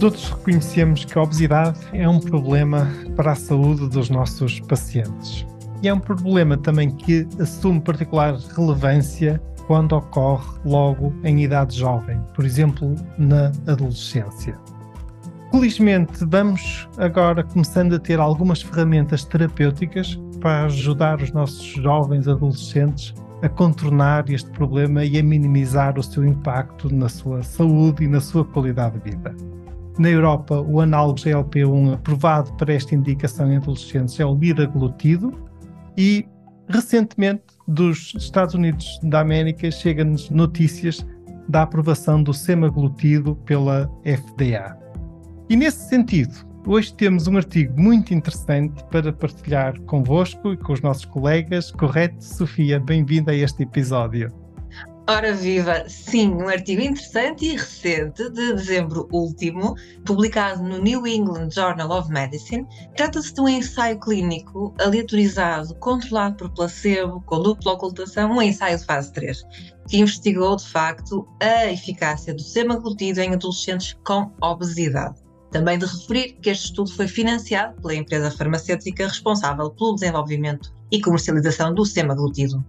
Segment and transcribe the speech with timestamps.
[0.00, 5.46] Todos reconhecemos que a obesidade é um problema para a saúde dos nossos pacientes.
[5.82, 12.18] E é um problema também que assume particular relevância quando ocorre logo em idade jovem,
[12.34, 14.58] por exemplo, na adolescência.
[15.50, 23.12] Felizmente, vamos agora começando a ter algumas ferramentas terapêuticas para ajudar os nossos jovens adolescentes
[23.42, 28.22] a contornar este problema e a minimizar o seu impacto na sua saúde e na
[28.22, 29.59] sua qualidade de vida.
[30.00, 35.46] Na Europa, o análogo GLP-1 aprovado para esta indicação em adolescentes é o liraglutido
[35.94, 36.26] e
[36.70, 41.06] recentemente dos Estados Unidos da América chega-nos notícias
[41.50, 44.74] da aprovação do semaglutido pela FDA.
[45.50, 46.34] E nesse sentido,
[46.66, 51.70] hoje temos um artigo muito interessante para partilhar convosco e com os nossos colegas.
[51.72, 52.80] Correto, Sofia?
[52.80, 54.39] Bem-vinda a este episódio.
[55.08, 61.50] Ora viva, sim, um artigo interessante e recente de dezembro último, publicado no New England
[61.50, 62.66] Journal of Medicine.
[62.96, 68.84] Trata-se de um ensaio clínico aleatorizado, controlado por placebo, com dupla ocultação, um ensaio de
[68.84, 69.42] fase 3,
[69.88, 75.16] que investigou de facto a eficácia do semaglutido em adolescentes com obesidade.
[75.50, 81.00] Também de referir que este estudo foi financiado pela empresa farmacêutica responsável pelo desenvolvimento e
[81.00, 82.64] comercialização do semaglutido.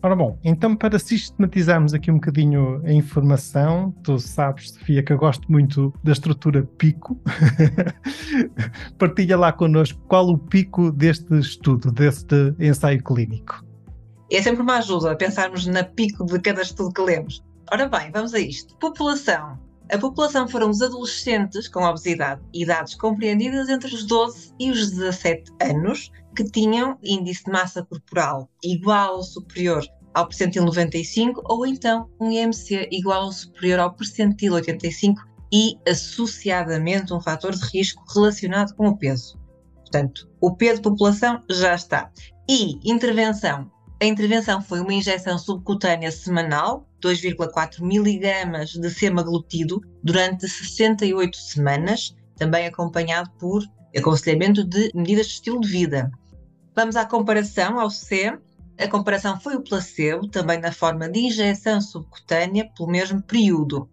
[0.00, 5.18] Ora bom, então para sistematizarmos aqui um bocadinho a informação, tu sabes, Sofia, que eu
[5.18, 7.20] gosto muito da estrutura pico.
[8.96, 13.64] Partilha lá connosco qual o pico deste estudo, deste ensaio clínico.
[14.30, 17.42] É sempre uma ajuda pensarmos na pico de cada estudo que lemos.
[17.72, 18.76] Ora bem, vamos a isto.
[18.76, 19.58] População.
[19.90, 25.50] A população foram os adolescentes com obesidade, idades compreendidas entre os 12 e os 17
[25.62, 29.84] anos, que tinham índice de massa corporal igual ou superior
[30.14, 35.20] ao percentil 95 ou então um IMC igual ou superior ao percentil 85
[35.52, 39.36] e associadamente um fator de risco relacionado com o peso.
[39.80, 42.12] Portanto, o peso população já está.
[42.48, 43.68] E intervenção.
[44.00, 52.64] A intervenção foi uma injeção subcutânea semanal, 2,4 mg de semaglutido, durante 68 semanas, também
[52.64, 53.64] acompanhado por
[53.96, 56.10] aconselhamento de medidas de estilo de vida.
[56.78, 58.38] Vamos à comparação ao C.
[58.78, 63.90] A comparação foi o placebo, também na forma de injeção subcutânea, pelo mesmo período.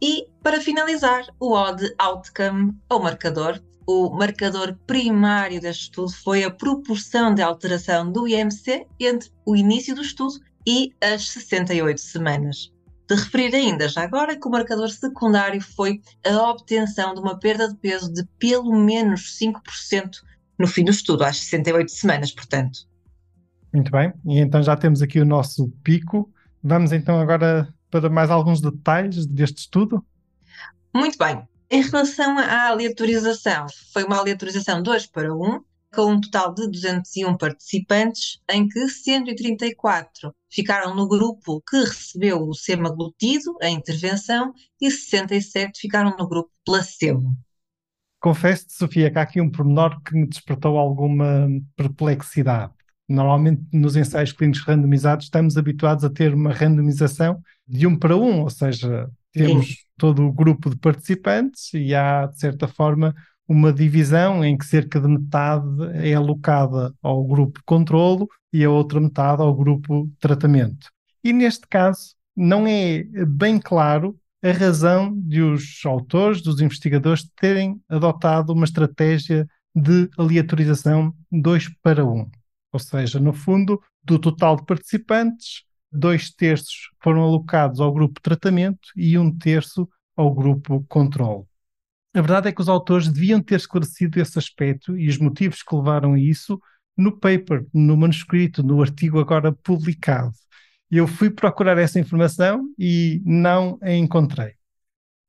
[0.00, 3.60] E, para finalizar, o odd outcome, ou marcador.
[3.84, 9.92] O marcador primário deste estudo foi a proporção de alteração do IMC entre o início
[9.92, 12.72] do estudo e as 68 semanas.
[13.08, 17.66] De referir ainda, já agora, que o marcador secundário foi a obtenção de uma perda
[17.66, 20.27] de peso de pelo menos 5%
[20.58, 22.80] no fim do estudo, às 68 semanas, portanto.
[23.72, 26.32] Muito bem, e então já temos aqui o nosso pico.
[26.62, 30.04] Vamos então agora para mais alguns detalhes deste estudo?
[30.94, 31.46] Muito bem.
[31.70, 35.60] Em relação à aleatorização, foi uma aleatorização 2 para 1,
[35.94, 42.54] com um total de 201 participantes, em que 134 ficaram no grupo que recebeu o
[42.54, 47.32] semaglutido, a intervenção, e 67 ficaram no grupo placebo.
[48.20, 52.72] Confesso-te, Sofia, que há aqui um pormenor que me despertou alguma perplexidade.
[53.08, 58.42] Normalmente, nos ensaios clínicos randomizados, estamos habituados a ter uma randomização de um para um,
[58.42, 59.74] ou seja, temos Sim.
[59.96, 63.14] todo o grupo de participantes e há, de certa forma,
[63.46, 69.00] uma divisão em que cerca de metade é alocada ao grupo controlo e a outra
[69.00, 70.90] metade ao grupo tratamento.
[71.24, 77.80] E neste caso, não é bem claro a razão de os autores, dos investigadores, terem
[77.88, 82.08] adotado uma estratégia de aleatorização 2 para 1.
[82.08, 82.30] Um.
[82.72, 88.88] Ou seja, no fundo, do total de participantes, dois terços foram alocados ao grupo tratamento
[88.96, 91.44] e um terço ao grupo controle.
[92.14, 95.74] A verdade é que os autores deviam ter esclarecido esse aspecto e os motivos que
[95.74, 96.60] levaram a isso
[96.96, 100.32] no paper, no manuscrito, no artigo agora publicado.
[100.90, 104.54] Eu fui procurar essa informação e não a encontrei.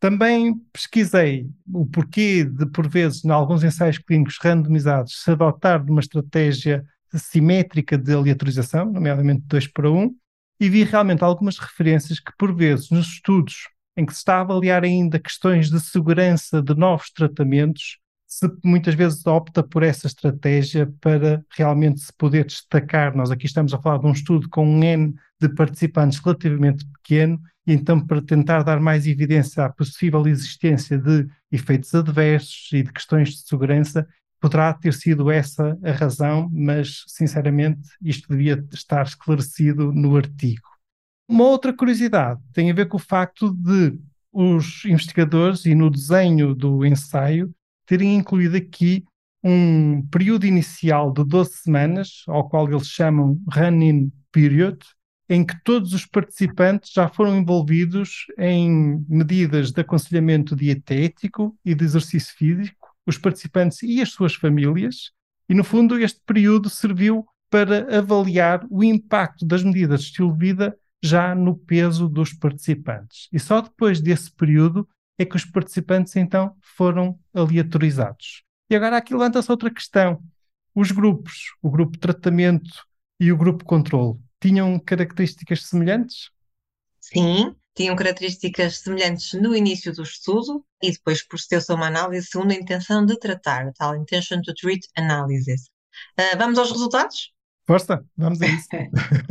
[0.00, 5.90] Também pesquisei o porquê de, por vezes, em alguns ensaios clínicos randomizados, se adotar de
[5.90, 6.84] uma estratégia
[7.14, 10.14] simétrica de aleatorização, nomeadamente 2 para 1,
[10.60, 14.40] e vi realmente algumas referências que, por vezes, nos estudos em que se está a
[14.40, 17.98] avaliar ainda questões de segurança de novos tratamentos,
[18.34, 23.16] se muitas vezes opta por essa estratégia para realmente se poder destacar.
[23.16, 27.40] Nós aqui estamos a falar de um estudo com um N de participantes relativamente pequeno
[27.64, 32.92] e então para tentar dar mais evidência à possível existência de efeitos adversos e de
[32.92, 34.04] questões de segurança,
[34.40, 40.66] poderá ter sido essa a razão, mas sinceramente isto devia estar esclarecido no artigo.
[41.28, 43.96] Uma outra curiosidade tem a ver com o facto de
[44.32, 47.54] os investigadores e no desenho do ensaio
[47.86, 49.04] terem incluído aqui
[49.42, 54.78] um período inicial de 12 semanas, ao qual eles chamam run-in period,
[55.28, 61.84] em que todos os participantes já foram envolvidos em medidas de aconselhamento dietético e de
[61.84, 65.12] exercício físico, os participantes e as suas famílias,
[65.48, 70.38] e no fundo este período serviu para avaliar o impacto das medidas de estilo de
[70.38, 73.28] vida já no peso dos participantes.
[73.30, 74.88] E só depois desse período
[75.18, 78.42] é que os participantes então foram aleatorizados.
[78.68, 80.22] E agora aqui levanta-se outra questão.
[80.74, 82.84] Os grupos, o grupo de tratamento
[83.20, 86.30] e o grupo controle, tinham características semelhantes?
[87.00, 92.52] Sim, tinham características semelhantes no início do estudo e depois procedeu-se a uma análise segundo
[92.52, 95.68] a intenção de tratar, tal intention to treat analysis.
[96.18, 97.33] Uh, vamos aos resultados?
[97.66, 98.68] Força, vamos a isso.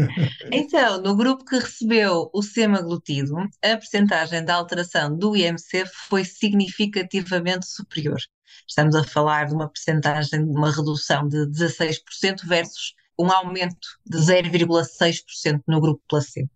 [0.50, 7.66] então, no grupo que recebeu o semaglutido, a percentagem da alteração do IMC foi significativamente
[7.66, 8.18] superior.
[8.66, 14.16] Estamos a falar de uma percentagem, de uma redução de 16% versus um aumento de
[14.16, 16.50] 0,6% no grupo placebo.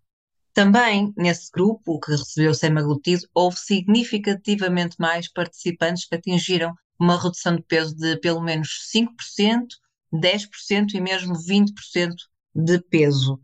[0.53, 7.61] Também nesse grupo, que recebeu semaglutido, houve significativamente mais participantes que atingiram uma redução de
[7.61, 9.67] peso de pelo menos 5%,
[10.13, 12.15] 10% e mesmo 20%
[12.55, 13.39] de peso.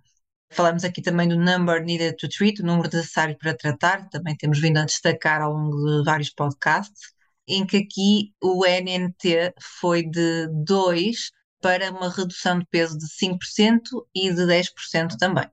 [0.52, 4.60] Falamos aqui também do number needed to treat, o número necessário para tratar, também temos
[4.60, 7.12] vindo a destacar ao longo de vários podcasts,
[7.48, 11.32] em que aqui o NNT foi de 2
[11.62, 15.50] para uma redução de peso de 5% e de 10% também.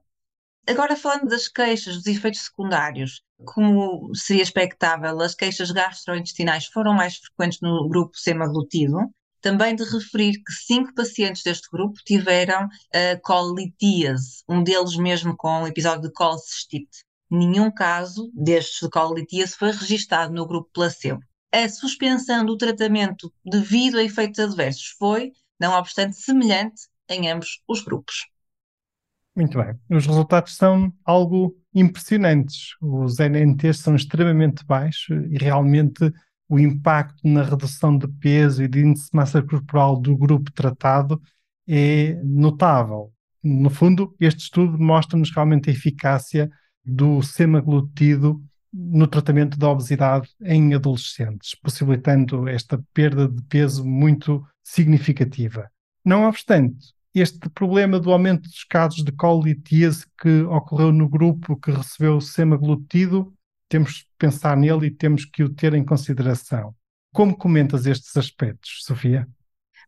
[0.67, 7.17] Agora, falando das queixas, dos efeitos secundários, como seria expectável, as queixas gastrointestinais foram mais
[7.17, 8.99] frequentes no grupo semaglutido.
[9.41, 15.63] Também de referir que cinco pacientes deste grupo tiveram a colitíase, um deles mesmo com
[15.63, 17.03] um episódio de colcistite.
[17.29, 21.21] Nenhum caso destes de colitíase foi registado no grupo placebo.
[21.51, 27.83] A suspensão do tratamento devido a efeitos adversos foi não obstante semelhante em ambos os
[27.83, 28.27] grupos.
[29.35, 29.75] Muito bem.
[29.89, 32.75] Os resultados são algo impressionantes.
[32.81, 36.11] Os NNTs são extremamente baixos e realmente
[36.51, 41.21] o impacto na redução de peso e de índice de massa corporal do grupo tratado
[41.65, 43.09] é notável.
[43.41, 46.51] No fundo, este estudo mostra-nos realmente a eficácia
[46.83, 48.43] do semaglutido
[48.73, 55.71] no tratamento da obesidade em adolescentes, possibilitando esta perda de peso muito significativa.
[56.03, 61.71] Não obstante, este problema do aumento dos casos de colitíase que ocorreu no grupo que
[61.71, 63.33] recebeu o semaglutido,
[63.71, 66.75] temos que pensar nele e temos que o ter em consideração.
[67.13, 69.25] Como comentas estes aspectos, Sofia?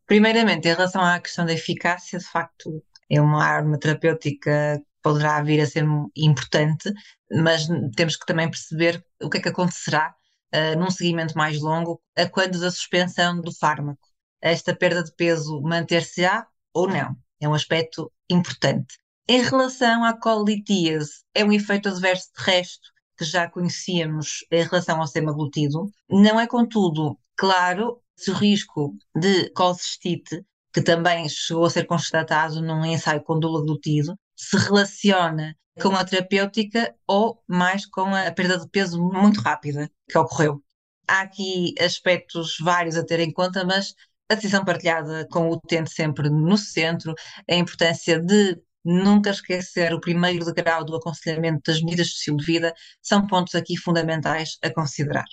[0.07, 5.41] Primeiramente, em relação à questão da eficácia, de facto, é uma arma terapêutica que poderá
[5.43, 5.83] vir a ser
[6.15, 6.93] importante,
[7.29, 7.67] mas
[7.97, 10.15] temos que também perceber o que é que acontecerá
[10.55, 14.07] uh, num seguimento mais longo a quando da suspensão do fármaco
[14.41, 17.17] esta perda de peso manter-se-á ou não.
[17.41, 18.97] É um aspecto importante.
[19.27, 24.99] Em relação à colitíase, é um efeito adverso de resto que já conhecíamos em relação
[24.99, 25.91] ao semaglutido.
[26.09, 32.61] Não é, contudo, claro se o risco de colcistite, que também chegou a ser constatado
[32.61, 38.69] num ensaio com dulaglutido, se relaciona com a terapêutica ou mais com a perda de
[38.69, 40.63] peso muito rápida que ocorreu.
[41.07, 43.93] Há aqui aspectos vários a ter em conta, mas
[44.29, 47.13] a decisão partilhada com o utente sempre no centro,
[47.49, 52.45] a importância de nunca esquecer o primeiro degrau do aconselhamento das medidas de estilo de
[52.45, 55.25] vida, são pontos aqui fundamentais a considerar.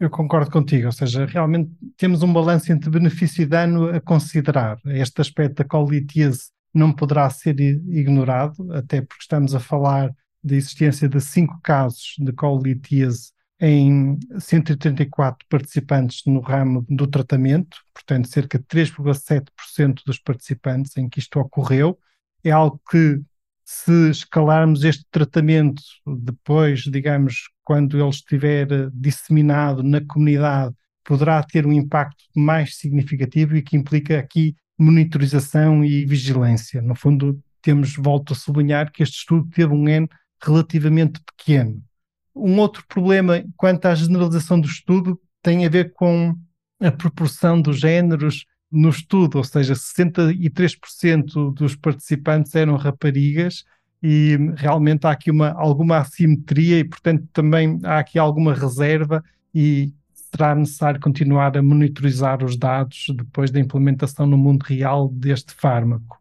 [0.00, 4.78] Eu concordo contigo, ou seja, realmente temos um balanço entre benefício e dano a considerar.
[4.86, 11.08] Este aspecto da colitíase não poderá ser ignorado, até porque estamos a falar da existência
[11.08, 18.64] de cinco casos de colitíase em 134 participantes no ramo do tratamento, portanto, cerca de
[18.66, 21.98] 3,7% dos participantes em que isto ocorreu.
[22.48, 23.20] É algo que,
[23.62, 30.74] se escalarmos este tratamento depois, digamos, quando ele estiver disseminado na comunidade,
[31.04, 36.80] poderá ter um impacto mais significativo e que implica aqui monitorização e vigilância.
[36.80, 40.08] No fundo, temos, volto a sublinhar, que este estudo teve um N
[40.42, 41.82] relativamente pequeno.
[42.34, 46.34] Um outro problema quanto à generalização do estudo tem a ver com
[46.80, 53.64] a proporção dos géneros no estudo, ou seja, 63% dos participantes eram raparigas
[54.02, 59.92] e realmente há aqui uma, alguma assimetria e, portanto, também há aqui alguma reserva e
[60.12, 66.18] será necessário continuar a monitorizar os dados depois da implementação no mundo real deste fármaco.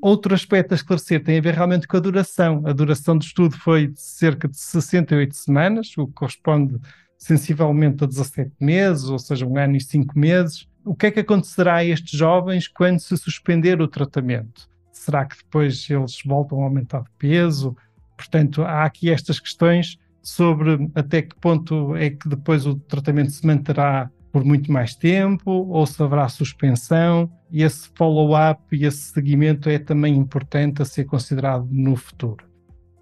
[0.00, 2.62] Outro aspecto a esclarecer tem a ver realmente com a duração.
[2.66, 6.78] A duração do estudo foi de cerca de 68 semanas, o que corresponde
[7.18, 10.68] sensivelmente a 17 meses, ou seja, um ano e cinco meses.
[10.86, 14.68] O que é que acontecerá a estes jovens quando se suspender o tratamento?
[14.92, 17.76] Será que depois eles voltam a aumentar de peso?
[18.16, 23.44] Portanto, há aqui estas questões sobre até que ponto é que depois o tratamento se
[23.44, 27.28] manterá por muito mais tempo ou se haverá suspensão.
[27.50, 32.46] E esse follow-up e esse seguimento é também importante a ser considerado no futuro.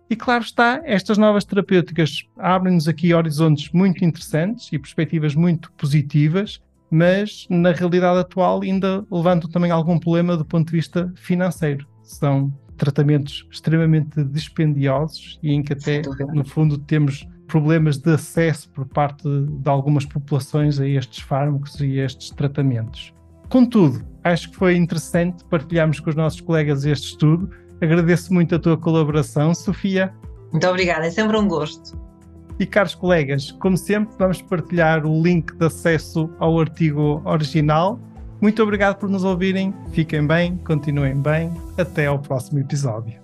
[0.08, 6.62] E claro está, estas novas terapêuticas abrem-nos aqui horizontes muito interessantes e perspectivas muito positivas,
[6.90, 11.86] mas na realidade atual ainda levantam também algum problema do ponto de vista financeiro.
[12.02, 18.86] São tratamentos extremamente dispendiosos e em que até, no fundo, temos problemas de acesso por
[18.86, 23.12] parte de algumas populações a estes fármacos e a estes tratamentos.
[23.48, 27.50] Contudo, acho que foi interessante partilharmos com os nossos colegas este estudo.
[27.80, 30.12] Agradeço muito a tua colaboração, Sofia.
[30.50, 32.03] Muito obrigada, é sempre um gosto.
[32.58, 37.98] E caros colegas, como sempre, vamos partilhar o link de acesso ao artigo original
[38.44, 39.72] muito obrigado por nos ouvirem.
[39.92, 41.50] Fiquem bem, continuem bem.
[41.78, 43.23] Até ao próximo episódio.